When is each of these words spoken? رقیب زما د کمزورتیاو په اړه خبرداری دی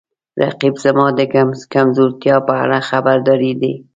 رقیب 0.41 0.75
زما 0.83 1.05
د 1.19 1.19
کمزورتیاو 1.73 2.45
په 2.47 2.53
اړه 2.63 2.77
خبرداری 2.89 3.53
دی 3.61 3.73